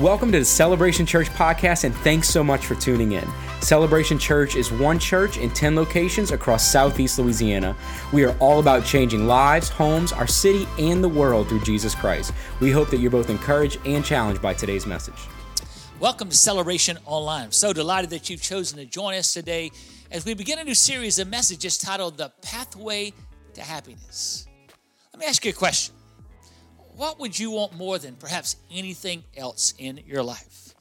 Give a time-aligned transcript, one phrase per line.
[0.00, 3.28] Welcome to the Celebration Church podcast, and thanks so much for tuning in.
[3.60, 7.76] Celebration Church is one church in 10 locations across southeast Louisiana.
[8.10, 12.32] We are all about changing lives, homes, our city, and the world through Jesus Christ.
[12.58, 15.28] We hope that you're both encouraged and challenged by today's message.
[16.00, 17.44] Welcome to Celebration Online.
[17.44, 19.72] I'm so delighted that you've chosen to join us today
[20.10, 23.12] as we begin a new series of messages titled The Pathway
[23.52, 24.46] to Happiness.
[25.12, 25.94] Let me ask you a question
[26.96, 30.74] what would you want more than perhaps anything else in your life?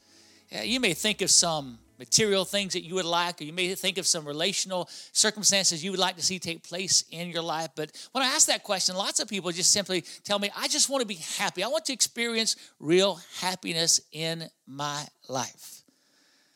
[0.64, 4.00] You may think of some material things that you would like, or you may think
[4.00, 7.70] of some relational circumstances you would like to see take place in your life.
[7.76, 10.90] But when I ask that question, lots of people just simply tell me, I just
[10.90, 11.64] want to be happy.
[11.64, 15.84] I want to experience real happiness in my life.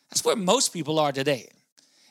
[0.09, 1.47] That's where most people are today.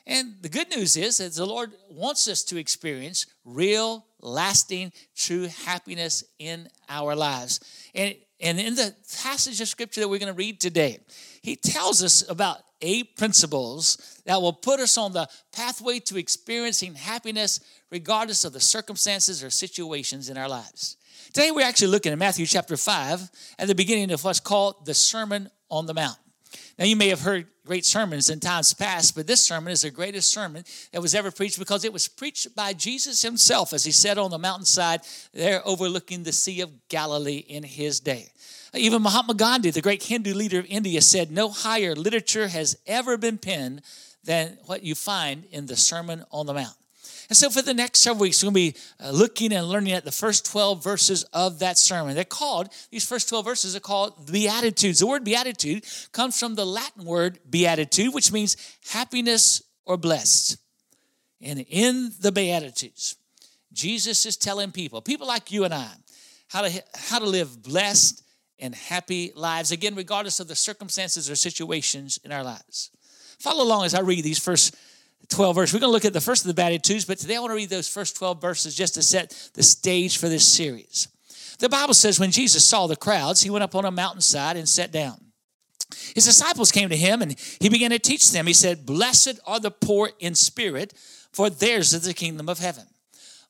[0.07, 5.47] And the good news is that the Lord wants us to experience real, lasting, true
[5.65, 7.59] happiness in our lives.
[7.93, 10.99] And, and in the passage of scripture that we're going to read today,
[11.41, 16.95] he tells us about eight principles that will put us on the pathway to experiencing
[16.95, 17.59] happiness
[17.91, 20.97] regardless of the circumstances or situations in our lives.
[21.33, 24.93] Today, we're actually looking at Matthew chapter 5 at the beginning of what's called the
[24.93, 26.17] Sermon on the Mount.
[26.77, 29.91] Now, you may have heard great sermons in times past, but this sermon is the
[29.91, 33.91] greatest sermon that was ever preached because it was preached by Jesus himself as he
[33.91, 35.01] sat on the mountainside
[35.33, 38.31] there overlooking the Sea of Galilee in his day.
[38.73, 43.17] Even Mahatma Gandhi, the great Hindu leader of India, said, No higher literature has ever
[43.17, 43.81] been penned
[44.23, 46.75] than what you find in the Sermon on the Mount.
[47.29, 49.93] And so, for the next several weeks, we're going to be uh, looking and learning
[49.93, 52.15] at the first 12 verses of that sermon.
[52.15, 54.99] They're called, these first 12 verses are called Beatitudes.
[54.99, 58.57] The word Beatitude comes from the Latin word beatitude, which means
[58.89, 60.57] happiness or blessed.
[61.41, 63.17] And in the Beatitudes,
[63.73, 65.89] Jesus is telling people, people like you and I,
[66.47, 68.23] how to, how to live blessed
[68.59, 72.91] and happy lives, again, regardless of the circumstances or situations in our lives.
[73.39, 74.75] Follow along as I read these first
[75.29, 75.73] 12 verses.
[75.73, 77.55] We're going to look at the first of the Beatitudes, but today I want to
[77.55, 81.07] read those first 12 verses just to set the stage for this series.
[81.59, 84.67] The Bible says when Jesus saw the crowds, he went up on a mountainside and
[84.67, 85.19] sat down.
[86.13, 88.47] His disciples came to him and he began to teach them.
[88.47, 90.93] He said, Blessed are the poor in spirit,
[91.31, 92.85] for theirs is the kingdom of heaven.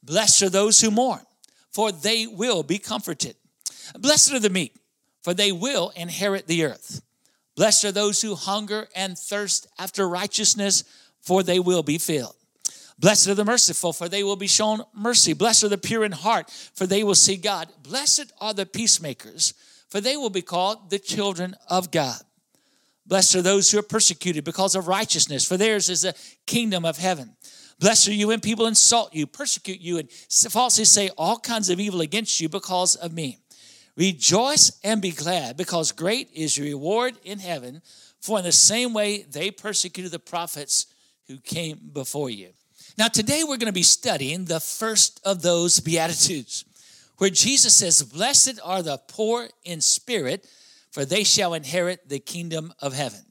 [0.03, 1.21] Blessed are those who mourn,
[1.71, 3.35] for they will be comforted.
[3.97, 4.75] Blessed are the meek,
[5.23, 7.01] for they will inherit the earth.
[7.55, 10.83] Blessed are those who hunger and thirst after righteousness
[11.25, 12.35] for they will be filled.
[12.97, 15.33] Blessed are the merciful, for they will be shown mercy.
[15.33, 17.67] Blessed are the pure in heart, for they will see God.
[17.83, 19.53] Blessed are the peacemakers,
[19.89, 22.19] for they will be called the children of God.
[23.05, 26.15] Blessed are those who are persecuted because of righteousness, for theirs is the
[26.45, 27.35] kingdom of heaven.
[27.79, 30.09] Blessed are you when people insult you, persecute you, and
[30.49, 33.39] falsely say all kinds of evil against you because of me.
[33.97, 37.81] Rejoice and be glad, because great is your reward in heaven.
[38.21, 40.87] For in the same way they persecuted the prophets
[41.27, 42.49] who came before you.
[42.97, 46.65] Now, today we're going to be studying the first of those Beatitudes,
[47.17, 50.47] where Jesus says, Blessed are the poor in spirit,
[50.91, 53.25] for they shall inherit the kingdom of heaven.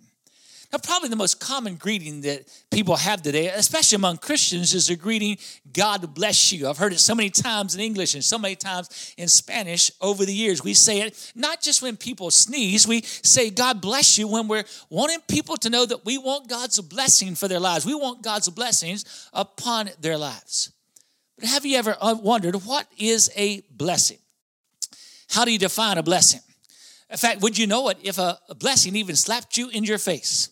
[0.82, 5.38] Probably the most common greeting that people have today, especially among Christians, is the greeting,
[5.72, 6.68] God bless you.
[6.68, 10.24] I've heard it so many times in English and so many times in Spanish over
[10.24, 10.64] the years.
[10.64, 14.64] We say it not just when people sneeze, we say, God bless you when we're
[14.90, 17.86] wanting people to know that we want God's blessing for their lives.
[17.86, 20.72] We want God's blessings upon their lives.
[21.38, 24.18] But have you ever uh, wondered what is a blessing?
[25.28, 26.40] How do you define a blessing?
[27.10, 30.48] In fact, would you know it if a blessing even slapped you in your face?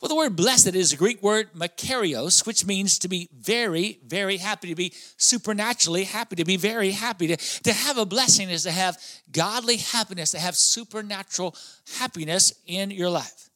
[0.00, 4.38] Well, the word blessed is a Greek word makarios, which means to be very, very
[4.38, 7.26] happy, to be supernaturally happy, to be very happy.
[7.26, 8.96] To, to have a blessing is to have
[9.30, 11.54] godly happiness, to have supernatural
[11.98, 13.50] happiness in your life.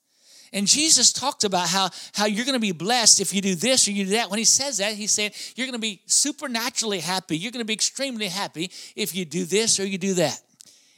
[0.52, 3.88] And Jesus talked about how, how you're going to be blessed if you do this
[3.88, 4.28] or you do that.
[4.28, 7.38] When he says that, he's saying you're going to be supernaturally happy.
[7.38, 10.40] You're going to be extremely happy if you do this or you do that.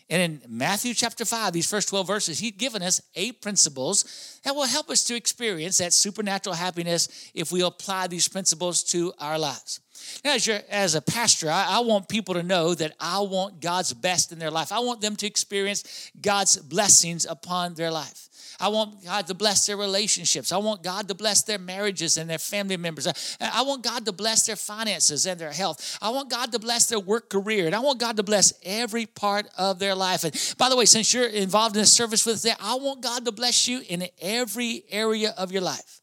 [0.08, 4.54] And in Matthew chapter 5, these first 12 verses, he'd given us eight principles that
[4.54, 9.38] will help us to experience that supernatural happiness if we apply these principles to our
[9.38, 9.80] lives.
[10.24, 14.32] As, as a pastor, I, I want people to know that I want God's best
[14.32, 14.72] in their life.
[14.72, 18.28] I want them to experience God's blessings upon their life.
[18.58, 20.50] I want God to bless their relationships.
[20.52, 23.06] I want God to bless their marriages and their family members.
[23.40, 25.98] I want God to bless their finances and their health.
[26.00, 27.66] I want God to bless their work career.
[27.66, 30.24] And I want God to bless every part of their life.
[30.24, 33.02] And by the way, since you're involved in a service with us, there, I want
[33.02, 36.00] God to bless you in every area of your life.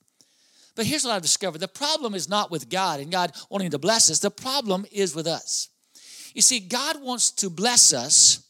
[0.76, 3.80] But here's what I've discovered the problem is not with God and God wanting to
[3.80, 5.70] bless us, the problem is with us.
[6.34, 8.48] You see, God wants to bless us,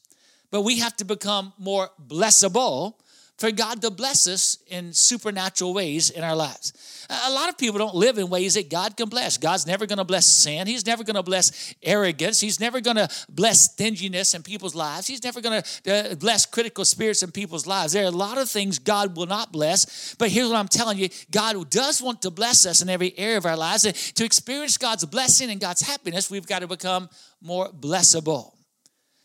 [0.51, 2.95] but we have to become more blessable
[3.37, 7.07] for God to bless us in supernatural ways in our lives.
[7.09, 9.37] A lot of people don't live in ways that God can bless.
[9.37, 10.67] God's never going to bless sin.
[10.67, 12.39] He's never going to bless arrogance.
[12.39, 15.07] He's never going to bless stinginess in people's lives.
[15.07, 17.93] He's never going to uh, bless critical spirits in people's lives.
[17.93, 20.15] There are a lot of things God will not bless.
[20.15, 23.37] But here's what I'm telling you God does want to bless us in every area
[23.37, 23.85] of our lives.
[23.85, 27.09] And to experience God's blessing and God's happiness, we've got to become
[27.41, 28.53] more blessable.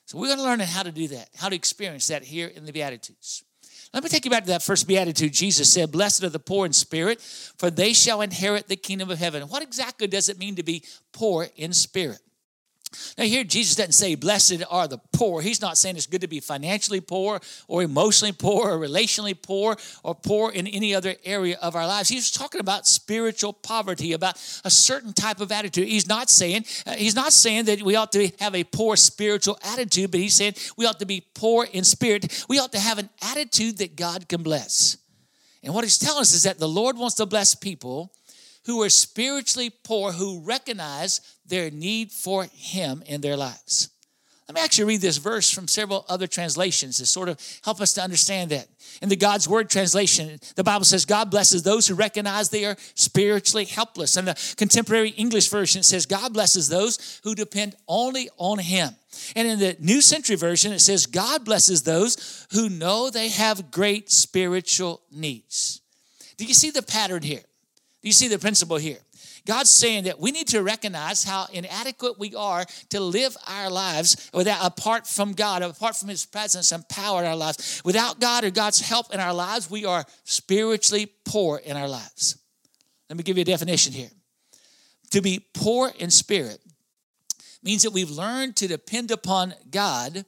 [0.07, 2.65] So we're going to learn how to do that, how to experience that here in
[2.65, 3.45] the Beatitudes.
[3.93, 5.33] Let me take you back to that first beatitude.
[5.33, 9.19] Jesus said, Blessed are the poor in spirit, for they shall inherit the kingdom of
[9.19, 9.43] heaven.
[9.45, 12.21] What exactly does it mean to be poor in spirit?
[13.17, 15.43] Now, here Jesus doesn't say, Blessed are the poor.
[15.43, 19.77] He's not saying it's good to be financially poor or emotionally poor or relationally poor
[20.03, 22.09] or poor in any other area of our lives.
[22.09, 25.89] He's talking about spiritual poverty, about a certain type of attitude.
[25.89, 29.59] He's not saying, uh, he's not saying that we ought to have a poor spiritual
[29.63, 32.45] attitude, but he's saying we ought to be poor in spirit.
[32.49, 34.97] We ought to have an attitude that God can bless.
[35.63, 38.13] And what he's telling us is that the Lord wants to bless people
[38.67, 43.91] who are spiritually poor, who recognize their need for Him in their lives.
[44.49, 47.93] Let me actually read this verse from several other translations to sort of help us
[47.95, 48.67] to understand that.
[49.03, 52.77] In the God's Word translation, the Bible says, God blesses those who recognize they are
[52.95, 54.17] spiritually helpless.
[54.17, 58.97] And the contemporary English version says, God blesses those who depend only on Him.
[59.37, 63.71] And in the New Century Version, it says, God blesses those who know they have
[63.71, 65.83] great spiritual needs.
[66.39, 67.43] Do you see the pattern here?
[68.09, 68.97] You see the principle here?
[69.47, 74.31] God's saying that we need to recognize how inadequate we are to live our lives
[74.33, 77.83] without apart from God, apart from His presence and power in our lives.
[77.85, 82.39] Without God or God's help in our lives, we are spiritually poor in our lives.
[83.11, 84.11] Let me give you a definition here.
[85.11, 86.63] To be poor in spirit
[87.63, 90.25] means that we've learned to depend upon God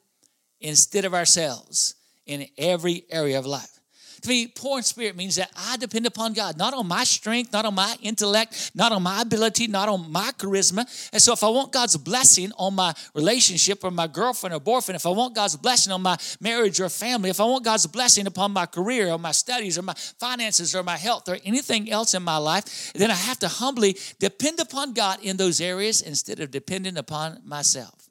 [0.60, 1.94] instead of ourselves
[2.26, 3.79] in every area of life.
[4.22, 7.52] To be poor in spirit means that I depend upon God, not on my strength,
[7.52, 10.86] not on my intellect, not on my ability, not on my charisma.
[11.12, 14.96] And so if I want God's blessing on my relationship or my girlfriend or boyfriend,
[14.96, 18.26] if I want God's blessing on my marriage or family, if I want God's blessing
[18.26, 22.14] upon my career or my studies or my finances or my health or anything else
[22.14, 26.40] in my life, then I have to humbly depend upon God in those areas instead
[26.40, 28.08] of depending upon myself.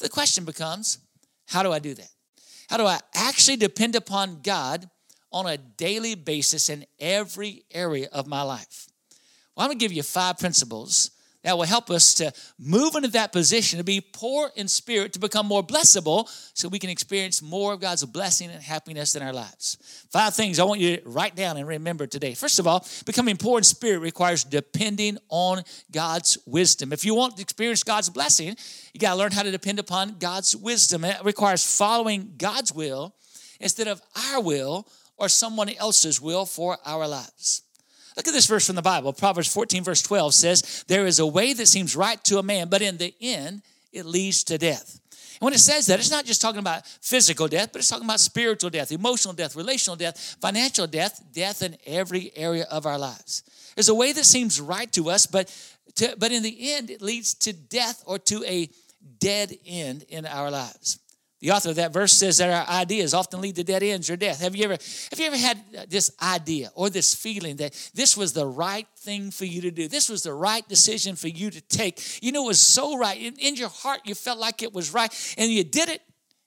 [0.00, 0.98] The question becomes,
[1.46, 2.08] how do I do that?
[2.68, 4.88] How do I actually depend upon God
[5.32, 8.88] on a daily basis in every area of my life.
[9.56, 11.10] Well, I'm going to give you five principles
[11.42, 15.18] that will help us to move into that position to be poor in spirit, to
[15.18, 19.32] become more blessable, so we can experience more of God's blessing and happiness in our
[19.32, 19.78] lives.
[20.10, 22.34] Five things I want you to write down and remember today.
[22.34, 26.92] First of all, becoming poor in spirit requires depending on God's wisdom.
[26.92, 28.56] If you want to experience God's blessing,
[28.92, 31.04] you got to learn how to depend upon God's wisdom.
[31.04, 33.14] It requires following God's will
[33.60, 34.86] instead of our will
[35.20, 37.62] or someone else's will for our lives.
[38.16, 39.12] Look at this verse from the Bible.
[39.12, 42.68] Proverbs 14, verse 12 says, There is a way that seems right to a man,
[42.68, 43.62] but in the end,
[43.92, 45.00] it leads to death.
[45.12, 48.04] And when it says that, it's not just talking about physical death, but it's talking
[48.04, 52.98] about spiritual death, emotional death, relational death, financial death, death in every area of our
[52.98, 53.42] lives.
[53.74, 55.54] There's a way that seems right to us, but,
[55.96, 58.68] to, but in the end, it leads to death or to a
[59.18, 60.98] dead end in our lives.
[61.40, 64.16] The author of that verse says that our ideas often lead to dead ends or
[64.16, 64.42] death.
[64.42, 68.14] Have you ever have you ever had uh, this idea or this feeling that this
[68.14, 69.88] was the right thing for you to do?
[69.88, 72.22] This was the right decision for you to take.
[72.22, 73.18] You know, it was so right.
[73.18, 76.02] In, in your heart, you felt like it was right, and you did it,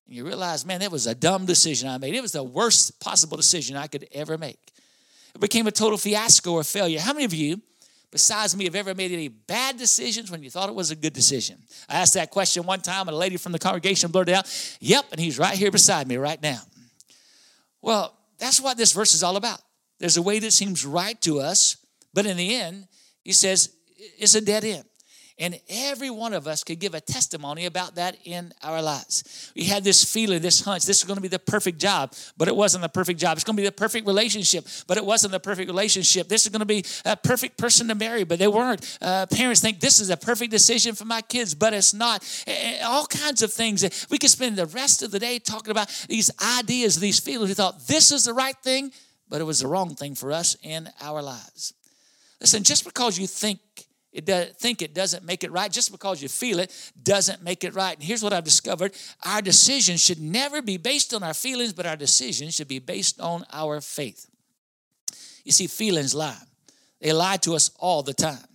[0.06, 2.14] and you realized, man, that was a dumb decision I made.
[2.14, 4.60] It was the worst possible decision I could ever make.
[5.34, 7.00] It became a total fiasco or failure.
[7.00, 7.60] How many of you?
[8.14, 11.14] Besides me have ever made any bad decisions when you thought it was a good
[11.14, 11.58] decision?
[11.90, 15.06] I asked that question one time, and a lady from the congregation blurted out, Yep,
[15.12, 16.62] and he's right here beside me right now.
[17.82, 19.60] Well, that's what this verse is all about.
[20.00, 21.76] There's a way that seems right to us,
[22.14, 22.88] but in the end,
[23.24, 23.74] he says
[24.20, 24.84] it's a dead end.
[25.40, 29.52] And every one of us could give a testimony about that in our lives.
[29.56, 32.48] We had this feeling, this hunch, this is going to be the perfect job, but
[32.48, 33.38] it wasn't the perfect job.
[33.38, 36.28] It's going to be the perfect relationship, but it wasn't the perfect relationship.
[36.28, 38.98] This is going to be a perfect person to marry, but they weren't.
[39.02, 42.24] Uh, parents think this is a perfect decision for my kids, but it's not.
[42.84, 44.08] All kinds of things.
[44.12, 47.50] We could spend the rest of the day talking about these ideas, these feelings.
[47.50, 48.92] We thought this is the right thing,
[49.30, 51.74] but it was the wrong thing for us in our lives.
[52.40, 53.60] Listen, just because you think
[54.14, 55.72] it does, think it doesn't make it right.
[55.72, 57.96] Just because you feel it doesn't make it right.
[57.96, 58.94] And here's what I've discovered
[59.26, 63.20] our decisions should never be based on our feelings, but our decisions should be based
[63.20, 64.28] on our faith.
[65.44, 66.38] You see, feelings lie,
[67.02, 68.46] they lie to us all the time.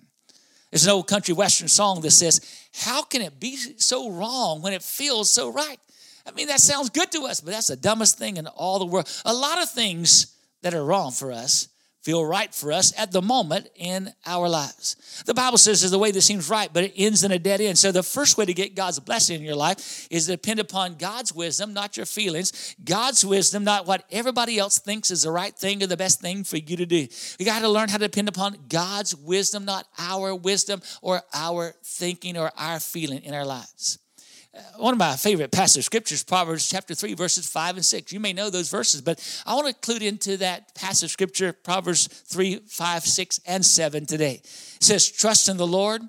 [0.71, 2.41] There's an old country western song that says,
[2.73, 5.79] How can it be so wrong when it feels so right?
[6.25, 8.87] I mean, that sounds good to us, but that's the dumbest thing in all the
[8.87, 9.11] world.
[9.25, 11.69] A lot of things that are wrong for us
[12.09, 15.23] feel right for us at the moment in our lives.
[15.27, 17.61] The Bible says is the way that seems right, but it ends in a dead
[17.61, 17.77] end.
[17.77, 20.95] So the first way to get God's blessing in your life is to depend upon
[20.95, 22.75] God's wisdom, not your feelings.
[22.83, 26.45] God's wisdom, not what everybody else thinks is the right thing or the best thing
[26.45, 27.07] for you to do.
[27.39, 31.75] You got to learn how to depend upon God's wisdom, not our wisdom or our
[31.85, 33.99] thinking or our feeling in our lives
[34.77, 38.13] one of my favorite passage scriptures, Proverbs chapter 3, verses 5 and 6.
[38.13, 42.07] You may know those verses, but I want to include into that passage scripture, Proverbs
[42.07, 44.41] 3, 5, 6, and 7 today.
[44.43, 46.03] It says, Trust in the Lord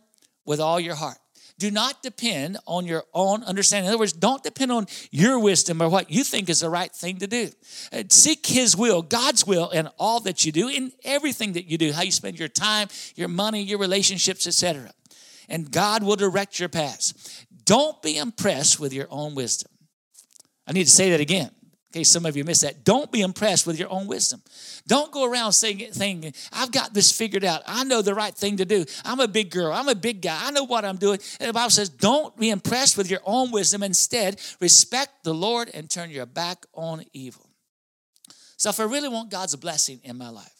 [0.45, 1.17] with all your heart.
[1.57, 3.87] Do not depend on your own understanding.
[3.87, 6.91] In other words, don't depend on your wisdom or what you think is the right
[6.91, 7.49] thing to do.
[7.91, 11.77] Uh, seek His will, God's will, in all that you do, in everything that you
[11.77, 14.91] do, how you spend your time, your money, your relationships, etc
[15.49, 17.45] and God will direct your paths.
[17.69, 19.71] Don't be impressed with your own wisdom.
[20.65, 21.51] I need to say that again.
[21.61, 22.83] In case some of you missed that.
[22.83, 24.41] Don't be impressed with your own wisdom.
[24.87, 27.61] Don't go around saying, thinking, I've got this figured out.
[27.67, 28.85] I know the right thing to do.
[29.05, 29.71] I'm a big girl.
[29.71, 30.39] I'm a big guy.
[30.41, 31.19] I know what I'm doing.
[31.39, 33.83] And the Bible says, don't be impressed with your own wisdom.
[33.83, 37.51] Instead, respect the Lord and turn your back on evil.
[38.57, 40.58] So if I really want God's blessing in my life,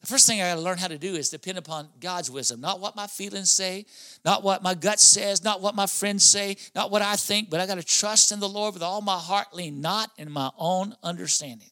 [0.00, 2.60] the first thing I got to learn how to do is depend upon God's wisdom,
[2.60, 3.84] not what my feelings say,
[4.24, 7.60] not what my gut says, not what my friends say, not what I think, but
[7.60, 10.50] I got to trust in the Lord with all my heart, lean not in my
[10.56, 11.70] own understanding.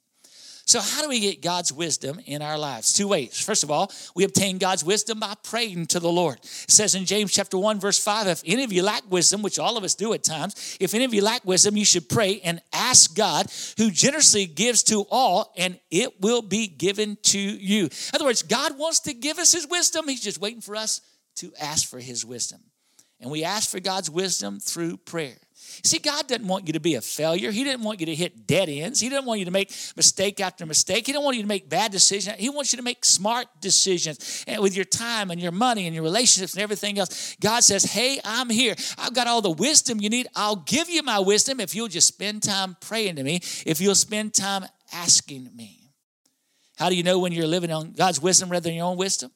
[0.67, 2.93] So, how do we get God's wisdom in our lives?
[2.93, 3.41] Two ways.
[3.41, 6.39] First of all, we obtain God's wisdom by praying to the Lord.
[6.43, 9.61] It says in James chapter 1, verse 5, if any of you lack wisdom, which
[9.61, 12.41] all of us do at times, if any of you lack wisdom, you should pray
[12.41, 13.47] and ask God,
[13.79, 17.85] who generously gives to all, and it will be given to you.
[17.85, 20.09] In other words, God wants to give us his wisdom.
[20.09, 21.01] He's just waiting for us
[21.37, 22.59] to ask for his wisdom.
[23.21, 25.37] And we ask for God's wisdom through prayer.
[25.83, 27.51] See, God doesn't want you to be a failure.
[27.51, 29.01] He didn't want you to hit dead ends.
[29.01, 31.07] He didn't want you to make mistake after mistake.
[31.07, 32.37] He didn't want you to make bad decisions.
[32.39, 36.05] He wants you to make smart decisions with your time and your money and your
[36.05, 37.37] relationships and everything else.
[37.41, 38.75] God says, Hey, I'm here.
[38.99, 40.29] I've got all the wisdom you need.
[40.37, 43.95] I'll give you my wisdom if you'll just spend time praying to me, if you'll
[43.95, 45.91] spend time asking me.
[46.77, 49.31] How do you know when you're living on God's wisdom rather than your own wisdom?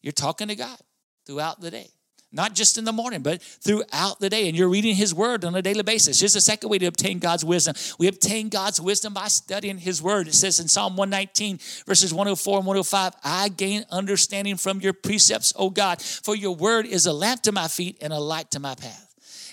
[0.00, 0.78] You're talking to God
[1.26, 1.90] throughout the day
[2.32, 4.48] not just in the morning, but throughout the day.
[4.48, 6.20] And you're reading His Word on a daily basis.
[6.20, 7.74] Here's the second way to obtain God's wisdom.
[7.98, 10.28] We obtain God's wisdom by studying His Word.
[10.28, 15.52] It says in Psalm 119, verses 104 and 105, I gain understanding from your precepts,
[15.56, 18.60] O God, for your Word is a lamp to my feet and a light to
[18.60, 19.06] my path.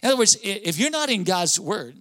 [0.03, 1.95] In other words, if you're not in God's Word,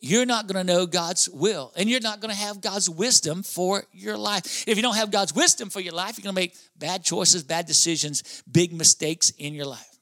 [0.00, 3.42] you're not going to know God's will and you're not going to have God's wisdom
[3.42, 4.64] for your life.
[4.68, 7.42] If you don't have God's wisdom for your life, you're going to make bad choices,
[7.42, 9.95] bad decisions, big mistakes in your life.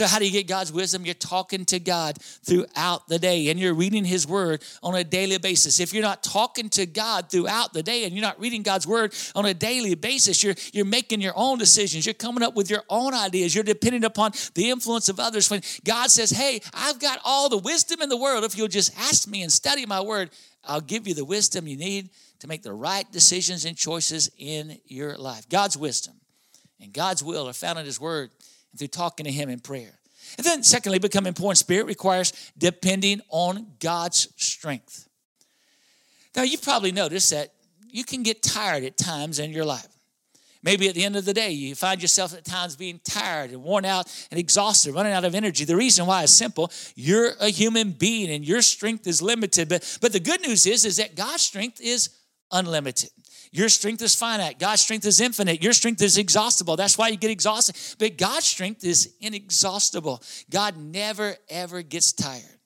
[0.00, 1.04] So, how do you get God's wisdom?
[1.04, 5.36] You're talking to God throughout the day and you're reading His Word on a daily
[5.36, 5.78] basis.
[5.78, 9.14] If you're not talking to God throughout the day and you're not reading God's Word
[9.34, 12.06] on a daily basis, you're, you're making your own decisions.
[12.06, 13.54] You're coming up with your own ideas.
[13.54, 15.50] You're depending upon the influence of others.
[15.50, 18.96] When God says, Hey, I've got all the wisdom in the world, if you'll just
[18.98, 20.30] ask me and study my Word,
[20.64, 24.78] I'll give you the wisdom you need to make the right decisions and choices in
[24.86, 25.46] your life.
[25.50, 26.14] God's wisdom
[26.80, 28.30] and God's will are found in His Word
[28.70, 29.98] and through talking to Him in prayer.
[30.36, 35.08] And then, secondly, becoming poor in spirit requires depending on God's strength.
[36.36, 37.52] Now, you've probably noticed that
[37.88, 39.88] you can get tired at times in your life.
[40.62, 43.62] Maybe at the end of the day, you find yourself at times being tired and
[43.62, 45.64] worn out and exhausted, running out of energy.
[45.64, 46.70] The reason why is simple.
[46.94, 49.70] You're a human being and your strength is limited.
[49.70, 52.10] But, but the good news is, is that God's strength is
[52.52, 53.10] unlimited.
[53.52, 54.58] Your strength is finite.
[54.58, 55.62] God's strength is infinite.
[55.62, 56.76] Your strength is exhaustible.
[56.76, 57.76] That's why you get exhausted.
[57.98, 60.22] But God's strength is inexhaustible.
[60.50, 62.60] God never, ever gets tired.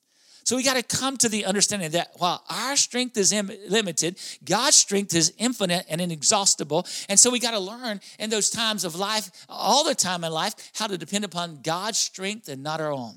[0.44, 4.76] So we got to come to the understanding that while our strength is limited, God's
[4.76, 6.86] strength is infinite and inexhaustible.
[7.08, 10.32] And so we got to learn in those times of life, all the time in
[10.32, 13.14] life, how to depend upon God's strength and not our own.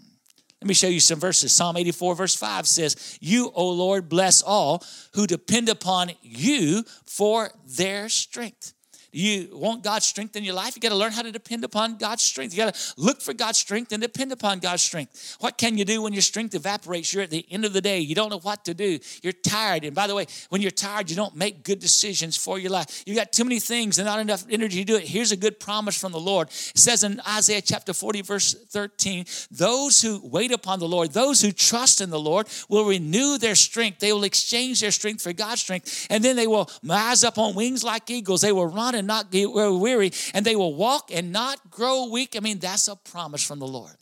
[0.62, 1.52] Let me show you some verses.
[1.52, 4.84] Psalm 84, verse 5 says, You, O Lord, bless all
[5.14, 8.74] who depend upon you for their strength
[9.18, 11.98] you want God's strength in your life, you got to learn how to depend upon
[11.98, 12.54] God's strength.
[12.54, 15.38] You got to look for God's strength and depend upon God's strength.
[15.40, 17.14] What can you do when your strength evaporates?
[17.14, 18.00] You're at the end of the day.
[18.00, 19.00] You don't know what to do.
[19.24, 19.86] You're tired.
[19.86, 23.04] And by the way, when you're tired, you don't make good decisions for your life.
[23.08, 25.08] You got too many things and not enough energy to do it.
[25.08, 26.50] Here's a good promise from the Lord.
[26.50, 31.42] It says in Isaiah chapter 40, verse 13, those who wait upon the Lord, those
[31.42, 34.00] who trust in the Lord, will renew their strength.
[34.00, 36.06] They will exchange their strength for God's strength.
[36.12, 38.42] And then they will rise up on wings like eagles.
[38.42, 42.36] They will run and not grow weary, and they will walk and not grow weak.
[42.36, 43.96] I mean, that's a promise from the Lord.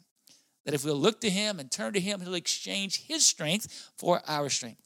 [0.66, 4.22] That if we'll look to Him and turn to Him, He'll exchange His strength for
[4.28, 4.82] our strength.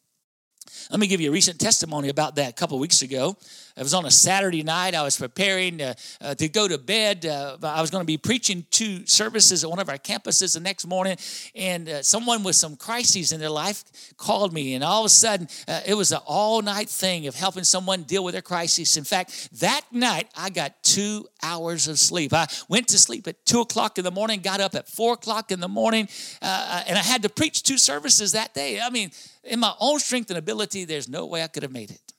[0.92, 3.38] Let me give you a recent testimony about that a couple weeks ago.
[3.78, 4.94] It was on a Saturday night.
[4.94, 7.26] I was preparing uh, uh, to go to bed.
[7.26, 10.60] Uh, I was going to be preaching two services at one of our campuses the
[10.60, 11.16] next morning,
[11.56, 13.86] and uh, someone with some crises in their life
[14.18, 14.74] called me.
[14.74, 18.04] And all of a sudden, uh, it was an all night thing of helping someone
[18.04, 18.98] deal with their crisis.
[18.98, 22.34] In fact, that night, I got two hours of sleep.
[22.34, 25.52] I went to sleep at two o'clock in the morning, got up at four o'clock
[25.52, 26.10] in the morning,
[26.42, 28.82] uh, and I had to preach two services that day.
[28.82, 29.12] I mean,
[29.44, 32.14] in my own strength and ability, there's no way I could have made it.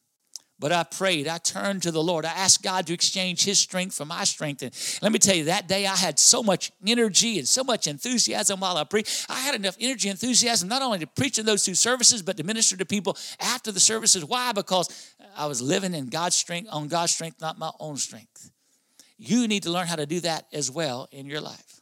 [0.61, 2.27] But I prayed, I turned to the Lord.
[2.27, 4.61] I asked God to exchange His strength for my strength.
[4.61, 7.87] And let me tell you, that day I had so much energy and so much
[7.87, 9.25] enthusiasm while I preached.
[9.31, 12.37] I had enough energy and enthusiasm not only to preach in those two services, but
[12.37, 14.23] to minister to people after the services.
[14.23, 14.53] Why?
[14.53, 18.51] Because I was living in God's strength, on God's strength, not my own strength.
[19.17, 21.80] You need to learn how to do that as well in your life.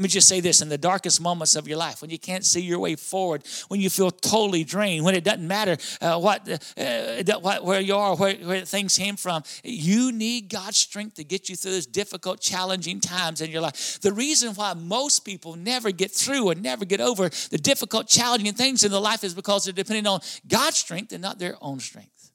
[0.00, 2.42] Let me just say this in the darkest moments of your life, when you can't
[2.42, 6.48] see your way forward, when you feel totally drained, when it doesn't matter uh, what,
[6.78, 11.24] uh, what, where you are, where, where things came from, you need God's strength to
[11.24, 14.00] get you through those difficult, challenging times in your life.
[14.00, 18.54] The reason why most people never get through or never get over the difficult, challenging
[18.54, 21.78] things in their life is because they're depending on God's strength and not their own
[21.78, 22.32] strength.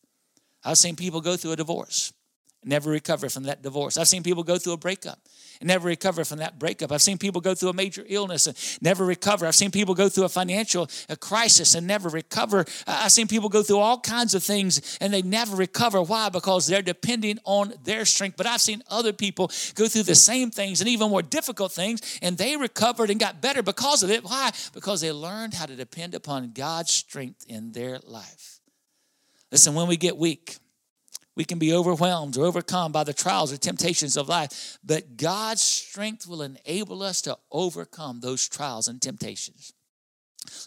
[0.63, 2.13] I've seen people go through a divorce,
[2.65, 3.97] never recover from that divorce.
[3.97, 5.19] I've seen people go through a breakup
[5.59, 6.91] and never recover from that breakup.
[6.91, 9.45] I've seen people go through a major illness and never recover.
[9.45, 12.65] I've seen people go through a financial a crisis and never recover.
[12.87, 16.01] I've seen people go through all kinds of things and they never recover.
[16.01, 16.29] Why?
[16.29, 18.37] Because they're depending on their strength.
[18.37, 22.19] But I've seen other people go through the same things and even more difficult things
[22.21, 24.23] and they recovered and got better because of it.
[24.23, 24.51] Why?
[24.73, 28.59] Because they learned how to depend upon God's strength in their life.
[29.51, 30.57] Listen, when we get weak,
[31.35, 35.61] we can be overwhelmed or overcome by the trials or temptations of life, but God's
[35.61, 39.73] strength will enable us to overcome those trials and temptations.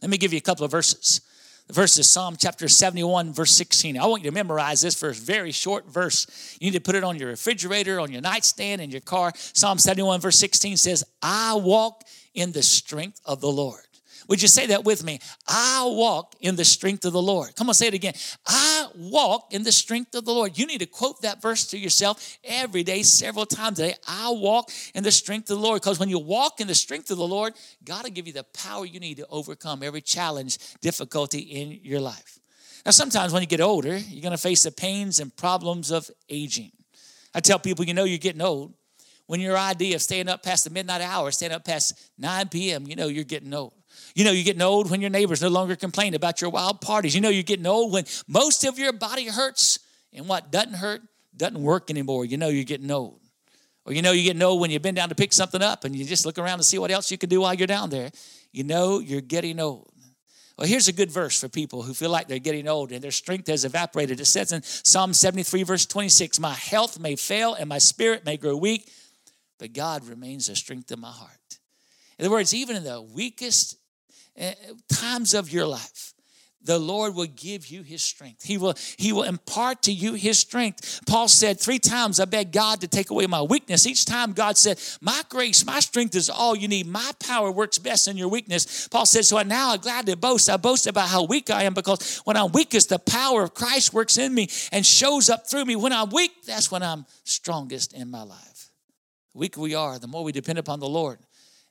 [0.02, 1.20] Let me give you a couple of verses.
[1.68, 3.98] The verse is Psalm chapter 71, verse 16.
[3.98, 6.56] I want you to memorize this verse, very short verse.
[6.60, 9.32] You need to put it on your refrigerator, on your nightstand, in your car.
[9.36, 13.87] Psalm 71, verse 16 says, I walk in the strength of the Lord.
[14.28, 15.20] Would you say that with me?
[15.48, 17.56] I walk in the strength of the Lord.
[17.56, 18.12] Come on, say it again.
[18.46, 20.58] I walk in the strength of the Lord.
[20.58, 23.94] You need to quote that verse to yourself every day, several times a day.
[24.06, 25.80] I walk in the strength of the Lord.
[25.80, 28.44] Because when you walk in the strength of the Lord, God will give you the
[28.44, 32.38] power you need to overcome every challenge, difficulty in your life.
[32.84, 36.10] Now, sometimes when you get older, you're going to face the pains and problems of
[36.28, 36.72] aging.
[37.34, 38.74] I tell people, you know, you're getting old.
[39.26, 42.86] When your idea of staying up past the midnight hour, staying up past 9 p.m.,
[42.86, 43.72] you know you're getting old.
[44.14, 47.14] You know, you're getting old when your neighbors no longer complain about your wild parties.
[47.14, 49.78] You know, you're getting old when most of your body hurts
[50.12, 51.02] and what doesn't hurt
[51.36, 52.24] doesn't work anymore.
[52.24, 53.20] You know, you're getting old.
[53.84, 55.96] Or you know, you're getting old when you've been down to pick something up and
[55.96, 58.10] you just look around to see what else you can do while you're down there.
[58.52, 59.92] You know, you're getting old.
[60.58, 63.12] Well, here's a good verse for people who feel like they're getting old and their
[63.12, 64.18] strength has evaporated.
[64.18, 68.36] It says in Psalm 73, verse 26, My health may fail and my spirit may
[68.36, 68.90] grow weak,
[69.60, 71.30] but God remains the strength of my heart.
[72.18, 73.76] In other words, even in the weakest
[74.38, 74.54] Eh,
[74.88, 76.14] times of your life
[76.62, 78.44] the lord will give you his strength.
[78.44, 81.00] He will he will impart to you his strength.
[81.06, 83.86] Paul said three times i begged god to take away my weakness.
[83.86, 86.86] Each time god said my grace my strength is all you need.
[86.86, 88.86] My power works best in your weakness.
[88.88, 91.74] Paul said so now i'm glad to boast i boast about how weak i am
[91.74, 95.64] because when i'm weakest the power of christ works in me and shows up through
[95.64, 95.74] me.
[95.74, 98.70] When i'm weak that's when i'm strongest in my life.
[99.32, 101.18] The weaker we are the more we depend upon the lord.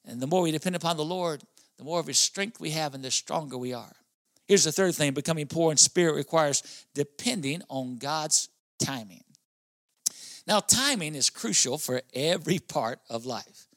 [0.05, 1.43] And the more we depend upon the lord
[1.77, 3.95] the more of his strength we have and the stronger we are.
[4.47, 8.49] Here's the third thing becoming poor in spirit requires depending on God's
[8.83, 9.23] timing.
[10.47, 13.67] Now, timing is crucial for every part of life.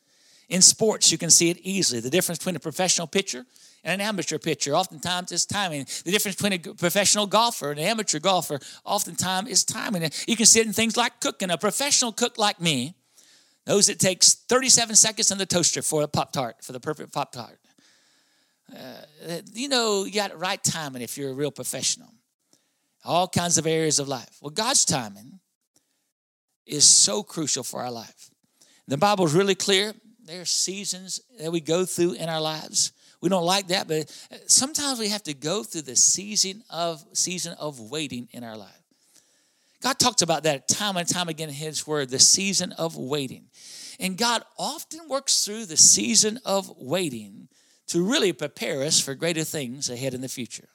[0.48, 2.00] In sports, you can see it easily.
[2.00, 3.44] The difference between a professional pitcher
[3.82, 5.86] and an amateur pitcher, oftentimes, is timing.
[6.04, 10.10] The difference between a professional golfer and an amateur golfer, oftentimes, is timing.
[10.26, 11.50] You can see it in things like cooking.
[11.50, 12.94] A professional cook like me
[13.66, 17.12] knows it takes 37 seconds in the toaster for a Pop Tart, for the perfect
[17.12, 17.58] Pop Tart.
[18.76, 22.08] Uh, you know, you got right timing if you're a real professional.
[23.04, 24.38] All kinds of areas of life.
[24.40, 25.40] Well, God's timing
[26.66, 28.30] is so crucial for our life.
[28.86, 29.94] The Bible is really clear.
[30.24, 32.92] There are seasons that we go through in our lives.
[33.20, 34.10] We don't like that, but
[34.46, 38.80] sometimes we have to go through the season of season of waiting in our life.
[39.82, 43.46] God talks about that time and time again in His Word, the season of waiting.
[43.98, 47.48] And God often works through the season of waiting
[47.90, 50.68] to really prepare us for greater things ahead in the future.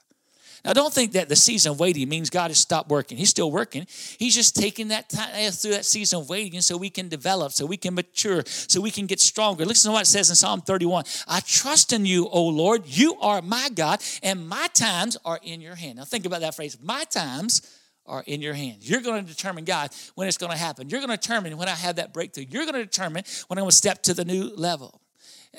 [0.65, 3.19] Now, don't think that the season of waiting means God has stopped working.
[3.19, 3.85] He's still working.
[4.17, 7.67] He's just taking that time through that season of waiting so we can develop, so
[7.67, 9.63] we can mature, so we can get stronger.
[9.63, 12.81] Listen to what it says in Psalm 31 I trust in you, O Lord.
[12.85, 15.97] You are my God, and my times are in your hand.
[15.99, 17.61] Now, think about that phrase my times
[18.07, 18.89] are in your hands.
[18.89, 20.89] You're going to determine, God, when it's going to happen.
[20.89, 22.45] You're going to determine when I have that breakthrough.
[22.49, 25.01] You're going to determine when I'm going to step to the new level.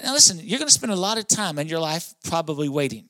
[0.02, 3.08] Now, listen, you're going to spend a lot of time in your life probably waiting.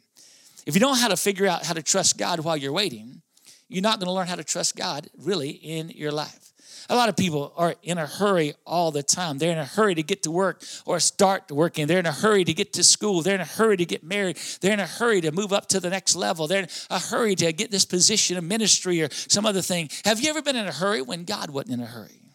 [0.66, 3.22] If you don't know how to figure out how to trust God while you're waiting,
[3.68, 6.53] you're not going to learn how to trust God really in your life.
[6.88, 9.38] A lot of people are in a hurry all the time.
[9.38, 11.88] They're in a hurry to get to work or start working.
[11.88, 13.22] They're in a hurry to get to school.
[13.22, 14.38] They're in a hurry to get married.
[14.61, 16.46] They're in a hurry to move up to the next level.
[16.46, 19.90] They're in a hurry to get this position of ministry or some other thing.
[20.05, 22.25] Have you ever been in a hurry when God wasn't in a hurry?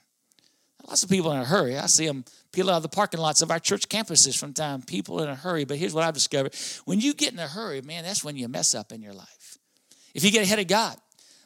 [0.87, 1.77] Lots of people in a hurry.
[1.77, 4.81] I see them peel out of the parking lots of our church campuses from time.
[4.81, 5.63] People in a hurry.
[5.63, 8.47] But here's what I've discovered: when you get in a hurry, man, that's when you
[8.47, 9.57] mess up in your life.
[10.13, 10.97] If you get ahead of God,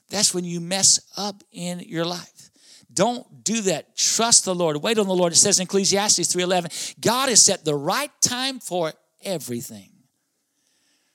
[0.10, 2.50] that's when you mess up in your life.
[2.92, 3.98] Don't do that.
[3.98, 4.78] Trust the Lord.
[4.78, 5.34] Wait on the Lord.
[5.34, 9.92] It says in Ecclesiastes 3:11, God has set the right time for everything.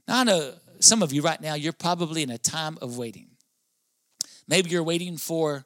[0.06, 3.28] Now I know some of you right now, you're probably in a time of waiting.
[4.48, 5.64] Maybe you're waiting for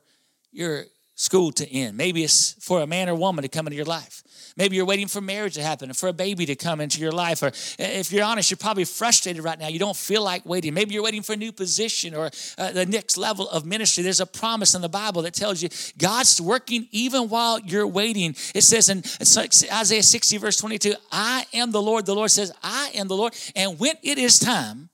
[0.52, 1.96] your school to end.
[1.96, 4.22] Maybe it's for a man or woman to come into your life.
[4.56, 7.10] Maybe you're waiting for marriage to happen, or for a baby to come into your
[7.10, 7.42] life.
[7.42, 9.66] Or if you're honest, you're probably frustrated right now.
[9.66, 10.74] You don't feel like waiting.
[10.74, 14.04] Maybe you're waiting for a new position or uh, the next level of ministry.
[14.04, 18.36] There's a promise in the Bible that tells you God's working even while you're waiting.
[18.54, 22.06] It says in Isaiah 60, verse 22, I am the Lord.
[22.06, 23.34] The Lord says, I am the Lord.
[23.56, 24.88] And when it is time,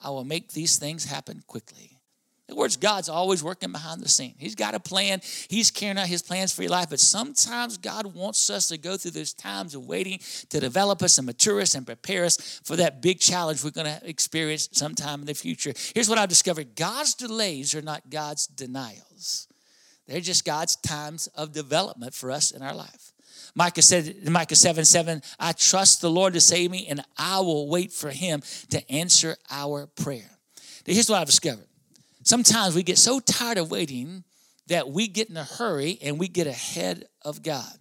[0.00, 1.95] I will make these things happen quickly.
[2.48, 4.34] In other words, God's always working behind the scene.
[4.38, 5.20] He's got a plan.
[5.48, 6.90] He's carrying out his plans for your life.
[6.90, 11.18] But sometimes God wants us to go through those times of waiting to develop us
[11.18, 15.20] and mature us and prepare us for that big challenge we're going to experience sometime
[15.20, 15.72] in the future.
[15.92, 19.48] Here's what I've discovered God's delays are not God's denials,
[20.06, 23.12] they're just God's times of development for us in our life.
[23.56, 27.68] Micah said Micah 7 7, I trust the Lord to save me, and I will
[27.68, 30.30] wait for him to answer our prayer.
[30.86, 31.66] Now, here's what I've discovered
[32.26, 34.24] Sometimes we get so tired of waiting
[34.66, 37.72] that we get in a hurry and we get ahead of God.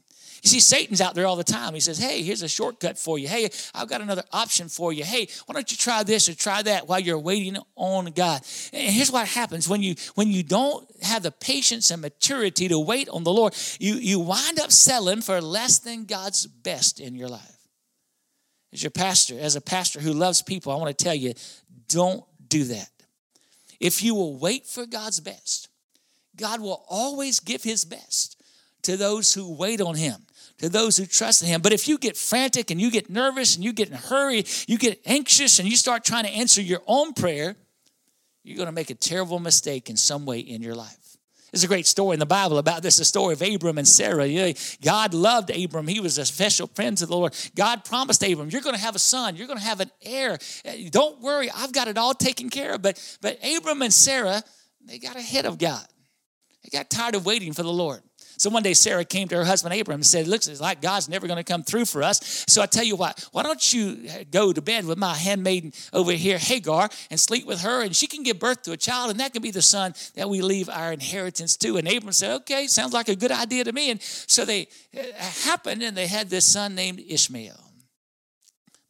[0.43, 1.73] You see, Satan's out there all the time.
[1.73, 3.27] He says, Hey, here's a shortcut for you.
[3.27, 5.03] Hey, I've got another option for you.
[5.03, 8.43] Hey, why don't you try this or try that while you're waiting on God?
[8.71, 12.77] And here's what happens when you when you don't have the patience and maturity to
[12.77, 17.15] wait on the Lord, you, you wind up selling for less than God's best in
[17.15, 17.58] your life.
[18.71, 21.34] As your pastor, as a pastor who loves people, I want to tell you,
[21.88, 22.89] don't do that.
[23.86, 25.69] If you will wait for God's best,
[26.36, 28.41] God will always give his best
[28.82, 30.26] to those who wait on him,
[30.58, 31.62] to those who trust in him.
[31.62, 34.43] But if you get frantic and you get nervous and you get in a hurry,
[34.67, 37.56] you get anxious and you start trying to answer your own prayer,
[38.43, 41.05] you're going to make a terrible mistake in some way in your life.
[41.56, 44.28] There's a great story in the Bible about this, the story of Abram and Sarah.
[44.84, 45.88] God loved Abram.
[45.88, 47.34] He was a special friend to the Lord.
[47.56, 49.38] God promised Abram, you're going to have a son.
[49.38, 50.38] You're going to have an heir.
[50.65, 52.82] Eh, don't worry, I've got it all taken care of.
[52.82, 54.44] But, but Abram and Sarah,
[54.84, 55.86] they got ahead of God.
[56.62, 58.02] They got tired of waiting for the Lord.
[58.38, 61.28] So one day Sarah came to her husband Abram and said, Looks like God's never
[61.28, 62.45] going to come through for us.
[62.48, 66.12] So I tell you what, why don't you go to bed with my handmaiden over
[66.12, 69.19] here, Hagar, and sleep with her, and she can give birth to a child, and
[69.19, 71.78] that can be the son that we leave our inheritance to.
[71.78, 73.91] And Abram said, Okay, sounds like a good idea to me.
[73.91, 74.67] And so they
[75.17, 77.60] happened, and they had this son named Ishmael.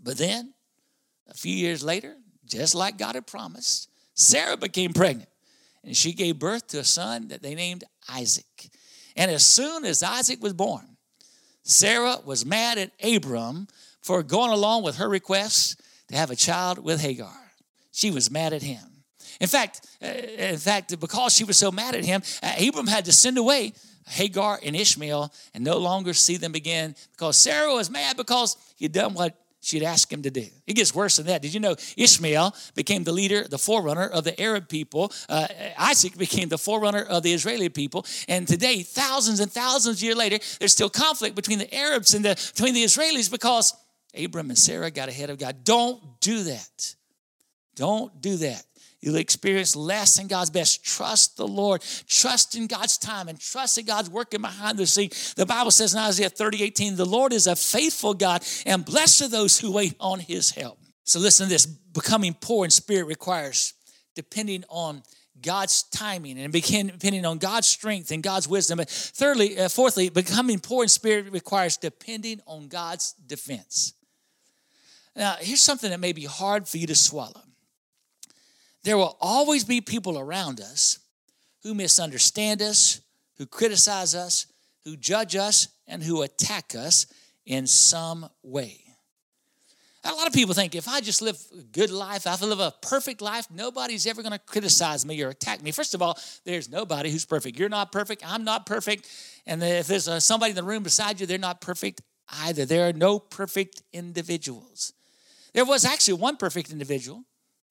[0.01, 0.53] But then,
[1.27, 5.29] a few years later, just like God had promised, Sarah became pregnant,
[5.84, 8.69] and she gave birth to a son that they named Isaac.
[9.15, 10.97] And as soon as Isaac was born,
[11.63, 13.67] Sarah was mad at Abram
[14.01, 17.34] for going along with her request to have a child with Hagar.
[17.91, 18.84] She was mad at him.
[19.39, 23.06] In fact, uh, in fact, because she was so mad at him, uh, Abram had
[23.06, 23.73] to send away
[24.08, 28.91] Hagar and Ishmael and no longer see them again because Sarah was mad because he'd
[28.91, 30.45] done what she'd ask him to do.
[30.67, 31.41] It gets worse than that.
[31.41, 35.12] Did you know Ishmael became the leader, the forerunner of the Arab people?
[35.28, 35.47] Uh,
[35.78, 38.06] Isaac became the forerunner of the Israeli people.
[38.28, 42.23] And today, thousands and thousands of years later, there's still conflict between the Arabs and
[42.23, 43.73] the, between the Israelis because
[44.17, 45.63] Abram and Sarah got ahead of God.
[45.63, 46.95] Don't do that.
[47.75, 48.63] Don't do that.
[49.01, 50.84] You'll experience less than God's best.
[50.84, 51.84] Trust the Lord.
[52.08, 55.12] Trust in God's time and trust that God's working behind the scene.
[55.36, 59.21] The Bible says in Isaiah 30, 18, the Lord is a faithful God and blessed
[59.23, 60.79] are those who wait on his help.
[61.03, 61.65] So listen to this.
[61.65, 63.73] Becoming poor in spirit requires
[64.15, 65.03] depending on
[65.41, 68.77] God's timing and depending on God's strength and God's wisdom.
[68.77, 73.93] But thirdly, uh, fourthly, becoming poor in spirit requires depending on God's defense.
[75.15, 77.41] Now, here's something that may be hard for you to swallow
[78.86, 81.00] there will always be people around us
[81.63, 83.02] who misunderstand us,
[83.39, 84.45] who criticize us,
[84.84, 87.08] who judge us, and who attack us
[87.48, 88.80] in some way.
[90.04, 92.60] A lot of people think if I just live a good life, if I live
[92.60, 95.71] a perfect life, nobody's ever going to criticize me or attack me.
[95.71, 97.58] First of all, there's nobody who's perfect.
[97.58, 98.21] You're not perfect.
[98.24, 99.10] I'm not perfect.
[99.48, 102.02] And if there's uh, somebody in the room beside you, they're not perfect
[102.43, 102.65] either.
[102.65, 104.93] There are no perfect individuals.
[105.54, 107.24] There was actually one perfect individual,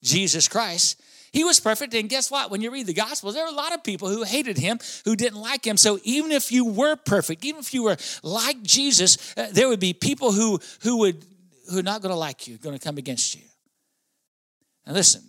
[0.05, 1.01] Jesus Christ.
[1.33, 1.93] He was perfect.
[1.93, 2.49] And guess what?
[2.49, 5.17] When you read the Gospels, there are a lot of people who hated him, who
[5.17, 5.75] didn't like him.
[5.75, 9.81] So even if you were perfect, even if you were like Jesus, uh, there would
[9.81, 11.25] be people who, who, would,
[11.69, 13.41] who are not going to like you, going to come against you.
[14.87, 15.23] Now listen,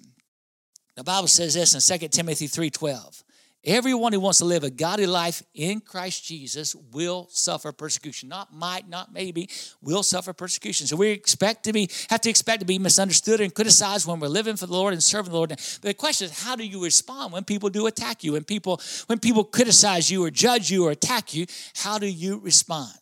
[0.94, 3.24] the Bible says this in 2 Timothy 3.12.
[3.66, 8.29] Everyone who wants to live a godly life in Christ Jesus will suffer persecution.
[8.29, 9.50] Not might, not maybe,
[9.83, 10.87] will suffer persecution.
[10.87, 14.29] So we expect to be, have to expect to be misunderstood and criticized when we're
[14.29, 15.48] living for the Lord and serving the Lord.
[15.48, 18.35] But the question is, how do you respond when people do attack you?
[18.35, 22.38] When people, when people criticize you or judge you or attack you, how do you
[22.38, 22.92] respond?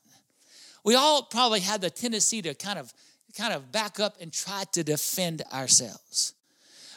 [0.83, 2.91] We all probably have the tendency to kind of
[3.37, 6.35] kind of back up and try to defend ourselves.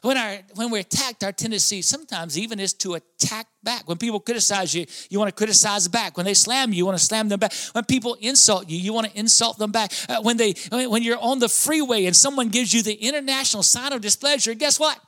[0.02, 3.88] When, our, when we're attacked, our tendency sometimes even is to attack back.
[3.88, 6.18] When people criticize you, you want to criticize back.
[6.18, 7.54] When they slam you, you want to slam them back.
[7.74, 9.92] When people insult you, you want to insult them back.
[10.08, 13.94] Uh, when, they, when you're on the freeway and someone gives you the international sign
[13.94, 15.00] of displeasure, guess what?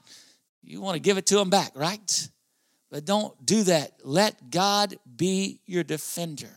[0.63, 2.29] You want to give it to them back, right?
[2.91, 3.93] But don't do that.
[4.03, 6.49] Let God be your defender.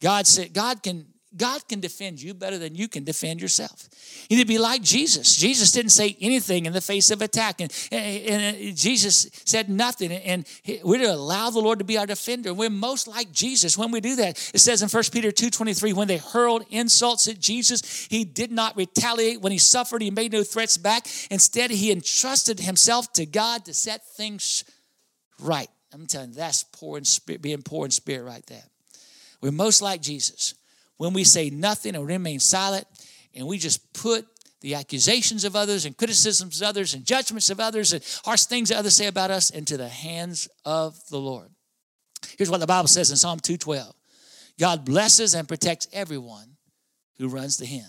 [0.00, 3.88] God said, God can God can defend you better than you can defend yourself.
[4.28, 5.36] You need to be like Jesus.
[5.36, 10.10] Jesus didn't say anything in the face of attack, and, and, and Jesus said nothing.
[10.10, 10.44] And
[10.82, 12.52] we're to allow the Lord to be our defender.
[12.52, 14.50] We're most like Jesus when we do that.
[14.52, 18.76] It says in 1 Peter 2.23, when they hurled insults at Jesus, he did not
[18.76, 19.40] retaliate.
[19.40, 21.06] When he suffered, he made no threats back.
[21.30, 24.64] Instead, he entrusted himself to God to set things
[25.38, 25.68] right.
[25.92, 28.64] I'm telling you, that's poor in spirit, being poor in spirit right there.
[29.40, 30.54] We're most like Jesus
[31.00, 32.86] when we say nothing and remain silent
[33.34, 34.26] and we just put
[34.60, 38.68] the accusations of others and criticisms of others and judgments of others and harsh things
[38.68, 41.48] that others say about us into the hands of the Lord.
[42.36, 43.94] Here's what the Bible says in Psalm 212
[44.58, 46.58] God blesses and protects everyone
[47.16, 47.86] who runs to him.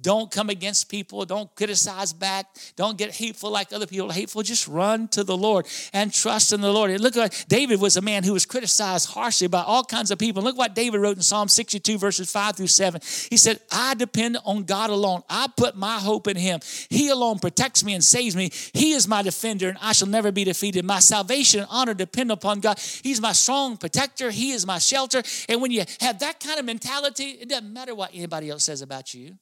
[0.00, 1.24] Don't come against people.
[1.24, 2.46] Don't criticize back.
[2.76, 4.42] Don't get hateful like other people hateful.
[4.42, 6.90] Just run to the Lord and trust in the Lord.
[6.90, 7.14] And look
[7.48, 10.42] David was a man who was criticized harshly by all kinds of people.
[10.42, 13.00] Look what David wrote in Psalm 62, verses 5 through 7.
[13.30, 15.22] He said, I depend on God alone.
[15.30, 16.60] I put my hope in him.
[16.90, 18.50] He alone protects me and saves me.
[18.74, 20.84] He is my defender, and I shall never be defeated.
[20.84, 22.78] My salvation and honor depend upon God.
[22.78, 24.30] He's my strong protector.
[24.30, 25.22] He is my shelter.
[25.48, 28.82] And when you have that kind of mentality, it doesn't matter what anybody else says
[28.82, 29.38] about you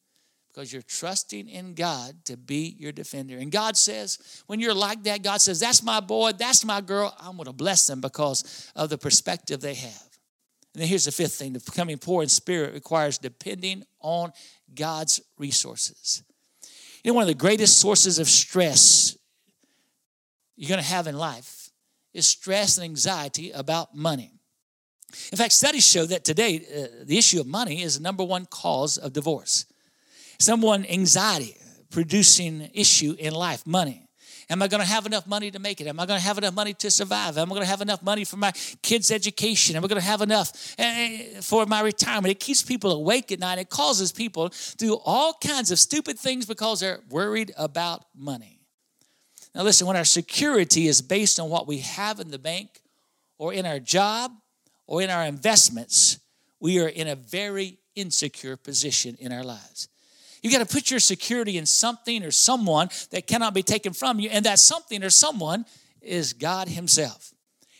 [0.55, 3.39] because you're trusting in God to be your defender.
[3.39, 7.15] And God says, when you're like that, God says, That's my boy, that's my girl.
[7.21, 10.09] I'm going to bless them because of the perspective they have.
[10.75, 14.33] And then here's the fifth thing becoming poor in spirit requires depending on
[14.75, 16.23] God's resources.
[17.03, 19.17] You know, one of the greatest sources of stress
[20.57, 21.71] you're going to have in life
[22.13, 24.33] is stress and anxiety about money.
[25.31, 28.47] In fact, studies show that today uh, the issue of money is the number one
[28.47, 29.67] cause of divorce
[30.39, 31.57] someone anxiety
[31.91, 34.05] producing issue in life money
[34.51, 35.87] Am I going to have enough money to make it?
[35.87, 37.39] Am I going to have enough money to survive?
[37.39, 39.77] Am I going to have enough money for my kids' education?
[39.77, 42.31] Am I going to have enough eh, for my retirement?
[42.31, 43.59] It keeps people awake at night.
[43.59, 48.61] It causes people to do all kinds of stupid things because they're worried about money.
[49.55, 52.81] Now, listen, when our security is based on what we have in the bank
[53.39, 54.33] or in our job
[54.87, 56.19] or in our investments,
[56.61, 59.89] we are in a very insecure position in our lives.
[60.45, 64.21] You got to put your security in something or someone that cannot be taken from
[64.21, 65.65] you, and that something or someone
[66.03, 67.33] is God Himself.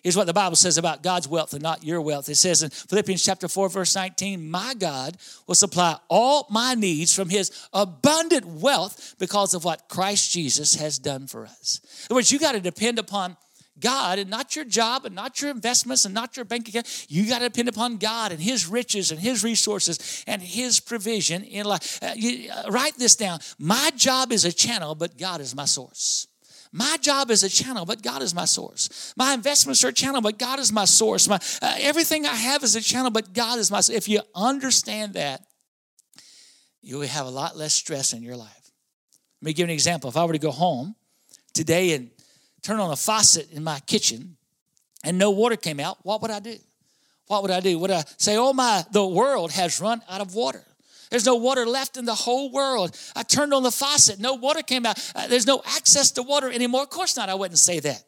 [0.03, 2.29] Here's what the Bible says about God's wealth and not your wealth.
[2.31, 7.15] It says in Philippians chapter 4, verse 19, My God will supply all my needs
[7.15, 11.81] from his abundant wealth because of what Christ Jesus has done for us.
[11.83, 13.37] In other words, you got to depend upon
[13.79, 17.07] God and not your job and not your investments and not your bank account.
[17.09, 21.43] You got to depend upon God and His riches and His resources and His provision
[21.43, 22.03] in life.
[22.03, 23.41] Uh, you, uh, write this down.
[23.59, 26.29] My job is a channel, but God is my source.
[26.77, 29.15] My job is a channel, but God is my source.
[29.17, 31.29] My investments are a channel, but God is my source.
[31.29, 33.97] My, uh, everything I have is a channel, but God is my source.
[33.97, 35.41] If you understand that,
[36.83, 38.73] you will have a lot less stress in your life.
[39.41, 40.11] Let me give an example.
[40.11, 40.97] If I were to go home
[41.53, 42.11] today and
[42.65, 44.37] turn on a faucet in my kitchen
[45.05, 46.57] and no water came out, what would I do?
[47.27, 47.79] What would I do?
[47.79, 50.65] Would I say, oh my, the world has run out of water?
[51.11, 52.99] There's no water left in the whole world.
[53.15, 54.99] I turned on the faucet, no water came out.
[55.15, 56.83] Uh, there's no access to water anymore.
[56.83, 58.03] Of course not, I wouldn't say that.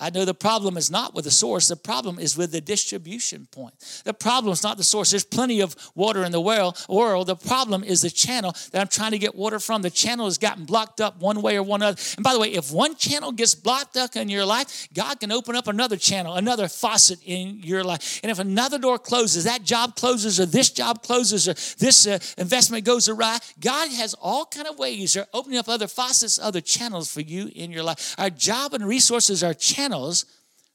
[0.00, 3.46] I know the problem is not with the source, the problem is with the distribution
[3.50, 3.74] point.
[4.04, 5.10] The problem is not the source.
[5.10, 6.76] There's plenty of water in the world.
[6.88, 9.82] The problem is the channel that I'm trying to get water from.
[9.82, 12.00] The channel has gotten blocked up one way or one other.
[12.16, 15.30] And by the way, if one channel gets blocked up in your life, God can
[15.30, 18.20] open up another channel, another faucet in your life.
[18.22, 22.18] And if another door closes, that job closes, or this job closes, or this uh,
[22.38, 26.62] investment goes awry, God has all kind of ways of opening up other faucets, other
[26.62, 28.14] channels for you in your life.
[28.18, 30.24] Our job and resources are channels channels,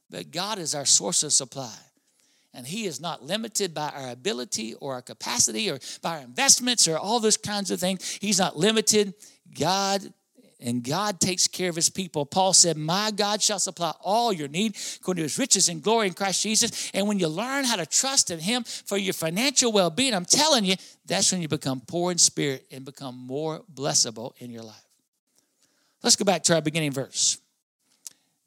[0.10, 1.74] but God is our source of supply.
[2.54, 6.88] And He is not limited by our ability or our capacity or by our investments
[6.88, 8.18] or all those kinds of things.
[8.22, 9.14] He's not limited.
[9.58, 10.02] God
[10.62, 12.26] and God takes care of his people.
[12.26, 16.08] Paul said, My God shall supply all your need according to his riches and glory
[16.08, 16.92] in Christ Jesus.
[16.94, 20.26] And when you learn how to trust in him for your financial well being, I'm
[20.26, 20.76] telling you,
[21.06, 24.82] that's when you become poor in spirit and become more blessable in your life.
[26.02, 27.38] Let's go back to our beginning verse.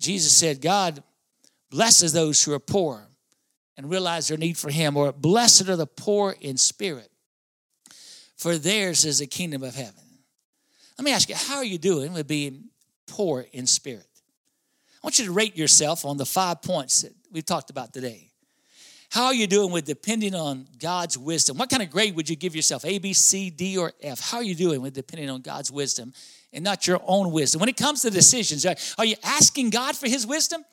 [0.01, 1.03] Jesus said, God
[1.71, 3.07] blesses those who are poor
[3.77, 7.11] and realize their need for Him, or blessed are the poor in spirit,
[8.37, 10.03] for theirs is the kingdom of heaven.
[10.99, 12.65] Let me ask you, how are you doing with being
[13.07, 14.07] poor in spirit?
[14.95, 18.31] I want you to rate yourself on the five points that we've talked about today.
[19.11, 21.57] How are you doing with depending on God's wisdom?
[21.57, 22.85] What kind of grade would you give yourself?
[22.85, 24.21] A, B, C, D, or F?
[24.21, 26.13] How are you doing with depending on God's wisdom
[26.53, 27.61] and not your own wisdom.
[27.61, 30.65] When it comes to decisions, are you asking God for His wisdom?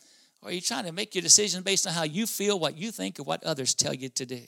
[0.42, 2.92] Or are you trying to make your decision based on how you feel, what you
[2.92, 4.42] think, or what others tell you to do?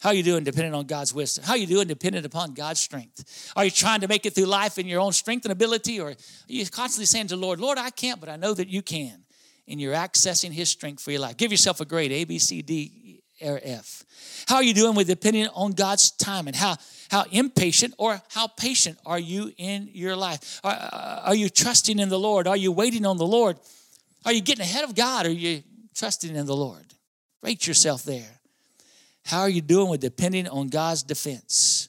[0.00, 1.44] How are you doing depending on God's wisdom?
[1.44, 3.52] How are you doing dependent upon God's strength?
[3.56, 6.00] Are you trying to make it through life in your own strength and ability?
[6.00, 8.68] Or are you constantly saying to the Lord, Lord, I can't, but I know that
[8.68, 9.24] you can.
[9.66, 11.38] And you're accessing His strength for your life.
[11.38, 14.04] Give yourself a grade A, B, C, D, or F.
[14.46, 16.76] How are you doing with depending on God's time and how
[17.14, 20.60] how impatient or how patient are you in your life?
[20.64, 20.74] Are,
[21.26, 22.48] are you trusting in the Lord?
[22.48, 23.56] Are you waiting on the Lord?
[24.24, 25.24] Are you getting ahead of God?
[25.26, 25.62] Are you
[25.94, 26.84] trusting in the Lord?
[27.40, 28.40] Rate yourself there.
[29.24, 31.88] How are you doing with depending on God's defense?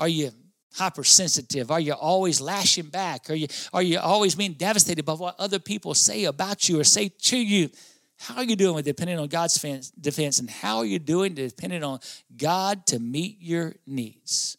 [0.00, 0.32] Are you
[0.74, 1.70] hypersensitive?
[1.70, 3.30] Are you always lashing back?
[3.30, 6.84] Are you, are you always being devastated by what other people say about you or
[6.84, 7.70] say to you?
[8.18, 10.38] How are you doing with depending on God's defense?
[10.38, 12.00] And how are you doing depending on
[12.36, 14.56] God to meet your needs?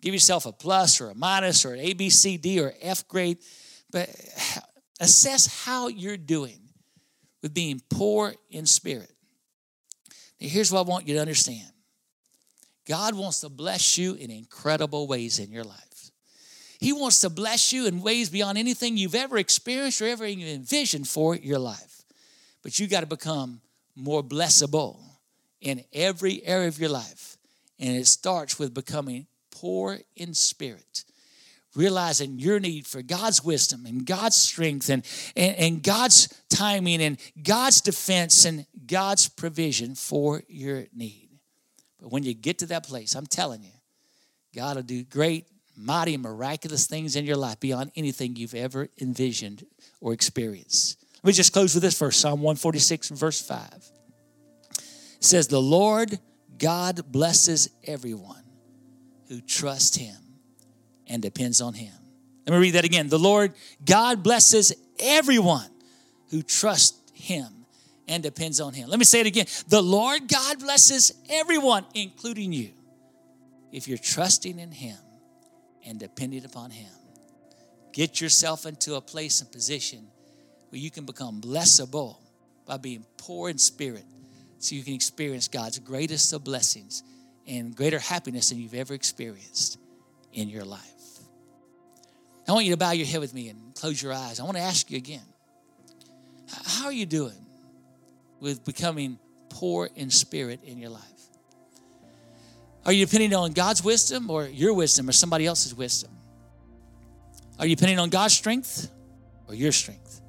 [0.00, 3.06] Give yourself a plus or a minus or an A, B, C, D or F
[3.08, 3.38] grade,
[3.90, 4.08] but
[5.00, 6.58] assess how you're doing
[7.42, 9.10] with being poor in spirit.
[10.40, 11.68] Now, here's what I want you to understand
[12.86, 16.10] God wants to bless you in incredible ways in your life.
[16.80, 21.06] He wants to bless you in ways beyond anything you've ever experienced or ever envisioned
[21.06, 22.01] for your life.
[22.62, 23.60] But you got to become
[23.94, 24.98] more blessable
[25.60, 27.36] in every area of your life.
[27.78, 31.04] And it starts with becoming poor in spirit
[31.74, 35.04] realizing your need for God's wisdom and God's strength and,
[35.36, 41.30] and, and, God's timing and God's defense and God's provision for your need.
[42.00, 43.70] But when you get to that place, I'm telling you,
[44.54, 45.46] God will do great,
[45.76, 49.64] mighty, miraculous things in your life beyond anything you've ever envisioned
[50.00, 51.01] or experienced.
[51.22, 53.68] Let me just close with this verse Psalm 146, verse 5.
[54.72, 56.18] It says, The Lord
[56.58, 58.42] God blesses everyone
[59.28, 60.16] who trusts him
[61.06, 61.94] and depends on him.
[62.46, 63.08] Let me read that again.
[63.08, 63.52] The Lord
[63.84, 65.70] God blesses everyone
[66.30, 67.66] who trusts him
[68.08, 68.88] and depends on him.
[68.88, 69.46] Let me say it again.
[69.68, 72.70] The Lord God blesses everyone, including you,
[73.70, 74.98] if you're trusting in him
[75.86, 76.90] and depending upon him.
[77.92, 80.08] Get yourself into a place and position
[80.72, 82.16] where you can become blessable
[82.64, 84.06] by being poor in spirit
[84.58, 87.02] so you can experience God's greatest of blessings
[87.46, 89.78] and greater happiness than you've ever experienced
[90.32, 90.80] in your life.
[92.48, 94.40] I want you to bow your head with me and close your eyes.
[94.40, 95.20] I want to ask you again
[96.64, 97.46] how are you doing
[98.40, 99.18] with becoming
[99.50, 101.02] poor in spirit in your life?
[102.86, 106.12] Are you depending on God's wisdom or your wisdom or somebody else's wisdom?
[107.58, 108.90] Are you depending on God's strength
[109.48, 110.21] or your strength?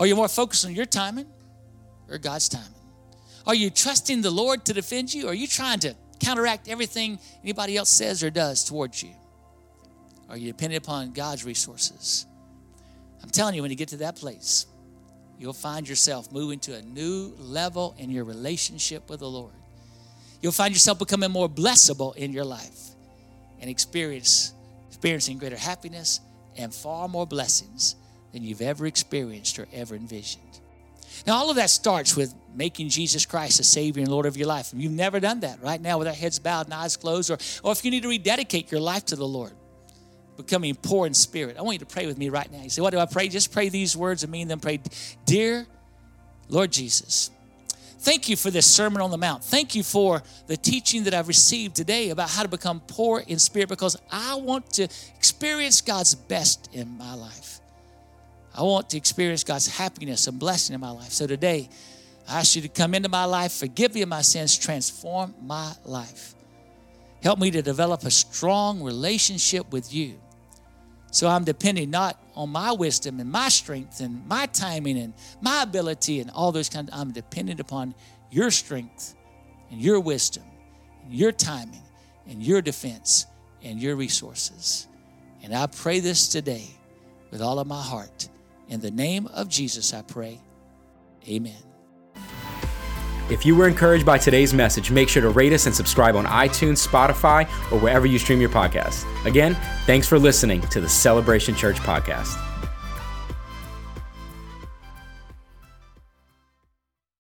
[0.00, 1.26] Are you more focused on your timing
[2.08, 2.66] or God's timing?
[3.46, 5.26] Are you trusting the Lord to defend you?
[5.26, 9.10] Or are you trying to counteract everything anybody else says or does towards you?
[10.30, 12.24] Are you dependent upon God's resources?
[13.22, 14.64] I'm telling you, when you get to that place,
[15.38, 19.52] you'll find yourself moving to a new level in your relationship with the Lord.
[20.40, 22.78] You'll find yourself becoming more blessable in your life
[23.60, 24.54] and experience
[24.88, 26.20] experiencing greater happiness
[26.56, 27.96] and far more blessings
[28.32, 30.60] than you've ever experienced or ever envisioned.
[31.26, 34.46] Now, all of that starts with making Jesus Christ the Savior and Lord of your
[34.46, 34.72] life.
[34.72, 37.38] If you've never done that right now with our heads bowed and eyes closed, or,
[37.62, 39.52] or if you need to rededicate your life to the Lord,
[40.36, 42.62] becoming poor in spirit, I want you to pray with me right now.
[42.62, 43.28] You say, What do I pray?
[43.28, 44.60] Just pray these words and mean them.
[44.60, 44.80] Pray,
[45.26, 45.66] Dear
[46.48, 47.30] Lord Jesus,
[47.98, 49.44] thank you for this Sermon on the Mount.
[49.44, 53.38] Thank you for the teaching that I've received today about how to become poor in
[53.38, 57.60] spirit because I want to experience God's best in my life.
[58.54, 61.12] I want to experience God's happiness and blessing in my life.
[61.12, 61.68] So today,
[62.28, 65.72] I ask you to come into my life, forgive me of my sins, transform my
[65.84, 66.34] life.
[67.22, 70.20] Help me to develop a strong relationship with you.
[71.12, 75.62] So I'm depending not on my wisdom and my strength and my timing and my
[75.62, 76.90] ability and all those kinds.
[76.92, 77.94] I'm dependent upon
[78.30, 79.14] your strength
[79.70, 80.44] and your wisdom
[81.04, 81.82] and your timing
[82.28, 83.26] and your defense
[83.62, 84.86] and your resources.
[85.42, 86.68] And I pray this today
[87.30, 88.28] with all of my heart.
[88.70, 90.40] In the name of Jesus, I pray.
[91.28, 91.62] Amen.
[93.28, 96.24] If you were encouraged by today's message, make sure to rate us and subscribe on
[96.24, 99.04] iTunes, Spotify, or wherever you stream your podcast.
[99.26, 99.56] Again,
[99.86, 102.49] thanks for listening to the Celebration Church podcast.